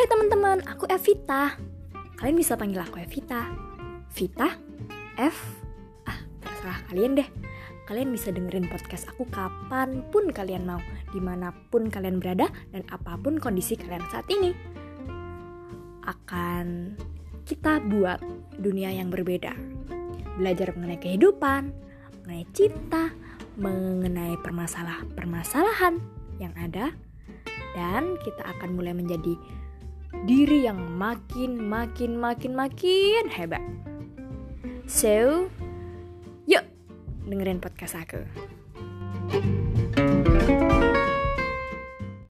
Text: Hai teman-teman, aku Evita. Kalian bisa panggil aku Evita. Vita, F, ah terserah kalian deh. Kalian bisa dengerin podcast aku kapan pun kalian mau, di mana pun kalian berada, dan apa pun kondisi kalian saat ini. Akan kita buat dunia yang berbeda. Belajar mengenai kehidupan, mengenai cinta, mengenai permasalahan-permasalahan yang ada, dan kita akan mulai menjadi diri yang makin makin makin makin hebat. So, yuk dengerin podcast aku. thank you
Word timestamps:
Hai 0.00 0.08
teman-teman, 0.08 0.64
aku 0.64 0.88
Evita. 0.88 1.60
Kalian 2.16 2.40
bisa 2.40 2.56
panggil 2.56 2.80
aku 2.80 3.04
Evita. 3.04 3.52
Vita, 4.16 4.56
F, 5.20 5.60
ah 6.08 6.16
terserah 6.40 6.80
kalian 6.88 7.20
deh. 7.20 7.28
Kalian 7.84 8.08
bisa 8.08 8.32
dengerin 8.32 8.64
podcast 8.72 9.12
aku 9.12 9.28
kapan 9.28 10.00
pun 10.08 10.32
kalian 10.32 10.64
mau, 10.64 10.80
di 11.12 11.20
mana 11.20 11.52
pun 11.68 11.92
kalian 11.92 12.16
berada, 12.16 12.48
dan 12.72 12.80
apa 12.88 13.20
pun 13.20 13.36
kondisi 13.36 13.76
kalian 13.76 14.00
saat 14.08 14.24
ini. 14.32 14.56
Akan 16.08 16.96
kita 17.44 17.84
buat 17.84 18.24
dunia 18.56 18.96
yang 18.96 19.12
berbeda. 19.12 19.52
Belajar 20.40 20.72
mengenai 20.80 20.96
kehidupan, 20.96 21.76
mengenai 22.24 22.48
cinta, 22.56 23.12
mengenai 23.60 24.32
permasalahan-permasalahan 24.40 26.00
yang 26.40 26.56
ada, 26.56 26.88
dan 27.76 28.16
kita 28.24 28.48
akan 28.48 28.80
mulai 28.80 28.96
menjadi 28.96 29.36
diri 30.30 30.62
yang 30.62 30.78
makin 30.94 31.58
makin 31.58 32.14
makin 32.14 32.54
makin 32.54 33.26
hebat. 33.26 33.58
So, 34.86 35.50
yuk 36.46 36.62
dengerin 37.26 37.58
podcast 37.58 37.98
aku. 37.98 38.22
thank 39.30 40.26
you 40.26 40.29